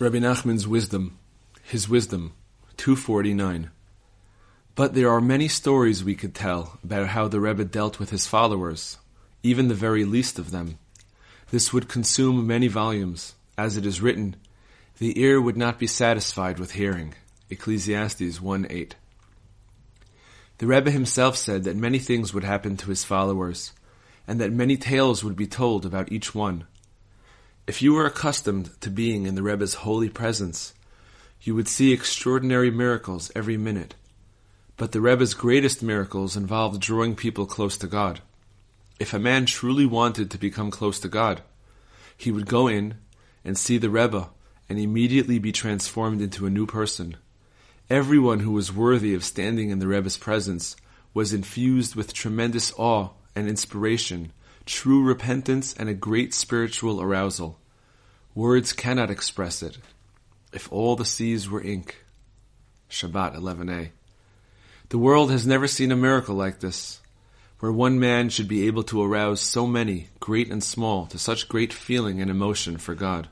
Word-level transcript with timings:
Rabbi 0.00 0.18
Nachman's 0.18 0.68
wisdom, 0.68 1.18
his 1.64 1.88
wisdom, 1.88 2.32
249. 2.76 3.68
But 4.76 4.94
there 4.94 5.10
are 5.10 5.20
many 5.20 5.48
stories 5.48 6.04
we 6.04 6.14
could 6.14 6.36
tell 6.36 6.78
about 6.84 7.08
how 7.08 7.26
the 7.26 7.40
Rebbe 7.40 7.64
dealt 7.64 7.98
with 7.98 8.10
his 8.10 8.24
followers, 8.24 8.98
even 9.42 9.66
the 9.66 9.74
very 9.74 10.04
least 10.04 10.38
of 10.38 10.52
them. 10.52 10.78
This 11.50 11.72
would 11.72 11.88
consume 11.88 12.46
many 12.46 12.68
volumes. 12.68 13.34
As 13.56 13.76
it 13.76 13.84
is 13.84 14.00
written, 14.00 14.36
the 14.98 15.20
ear 15.20 15.40
would 15.40 15.56
not 15.56 15.80
be 15.80 15.88
satisfied 15.88 16.60
with 16.60 16.74
hearing. 16.74 17.14
Ecclesiastes 17.50 18.40
1 18.40 18.68
8. 18.70 18.94
The 20.58 20.66
Rebbe 20.68 20.92
himself 20.92 21.36
said 21.36 21.64
that 21.64 21.74
many 21.74 21.98
things 21.98 22.32
would 22.32 22.44
happen 22.44 22.76
to 22.76 22.90
his 22.90 23.02
followers, 23.02 23.72
and 24.28 24.40
that 24.40 24.52
many 24.52 24.76
tales 24.76 25.24
would 25.24 25.34
be 25.34 25.48
told 25.48 25.84
about 25.84 26.12
each 26.12 26.36
one. 26.36 26.68
If 27.68 27.82
you 27.82 27.92
were 27.92 28.06
accustomed 28.06 28.70
to 28.80 28.88
being 28.88 29.26
in 29.26 29.34
the 29.34 29.42
Rebbe's 29.42 29.74
holy 29.74 30.08
presence, 30.08 30.72
you 31.42 31.54
would 31.54 31.68
see 31.68 31.92
extraordinary 31.92 32.70
miracles 32.70 33.30
every 33.36 33.58
minute. 33.58 33.94
But 34.78 34.92
the 34.92 35.02
Rebbe's 35.02 35.34
greatest 35.34 35.82
miracles 35.82 36.34
involved 36.34 36.80
drawing 36.80 37.14
people 37.14 37.44
close 37.44 37.76
to 37.76 37.86
God. 37.86 38.22
If 38.98 39.12
a 39.12 39.18
man 39.18 39.44
truly 39.44 39.84
wanted 39.84 40.30
to 40.30 40.38
become 40.38 40.70
close 40.70 40.98
to 41.00 41.08
God, 41.08 41.42
he 42.16 42.30
would 42.30 42.46
go 42.46 42.68
in 42.68 42.94
and 43.44 43.58
see 43.58 43.76
the 43.76 43.90
Rebbe 43.90 44.30
and 44.70 44.78
immediately 44.78 45.38
be 45.38 45.52
transformed 45.52 46.22
into 46.22 46.46
a 46.46 46.50
new 46.50 46.64
person. 46.64 47.18
Everyone 47.90 48.40
who 48.40 48.52
was 48.52 48.72
worthy 48.72 49.12
of 49.12 49.22
standing 49.22 49.68
in 49.68 49.78
the 49.78 49.88
Rebbe's 49.88 50.16
presence 50.16 50.74
was 51.12 51.34
infused 51.34 51.96
with 51.96 52.14
tremendous 52.14 52.72
awe 52.78 53.10
and 53.36 53.46
inspiration, 53.46 54.32
true 54.68 55.02
repentance, 55.02 55.74
and 55.78 55.88
a 55.88 55.94
great 55.94 56.34
spiritual 56.34 57.00
arousal. 57.00 57.58
Words 58.34 58.72
cannot 58.72 59.10
express 59.10 59.62
it. 59.62 59.78
If 60.52 60.70
all 60.70 60.94
the 60.94 61.04
seas 61.04 61.48
were 61.48 61.62
ink. 61.62 62.04
Shabbat 62.90 63.34
11a. 63.34 63.90
The 64.90 64.98
world 64.98 65.30
has 65.30 65.46
never 65.46 65.66
seen 65.66 65.90
a 65.90 65.96
miracle 65.96 66.34
like 66.34 66.60
this, 66.60 67.00
where 67.60 67.72
one 67.72 67.98
man 67.98 68.28
should 68.28 68.46
be 68.46 68.66
able 68.66 68.82
to 68.84 69.02
arouse 69.02 69.40
so 69.40 69.66
many, 69.66 70.08
great 70.20 70.50
and 70.50 70.62
small, 70.62 71.06
to 71.06 71.18
such 71.18 71.48
great 71.48 71.72
feeling 71.72 72.20
and 72.20 72.30
emotion 72.30 72.76
for 72.76 72.94
God. 72.94 73.28